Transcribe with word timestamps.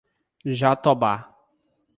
Jatobá 0.59 1.17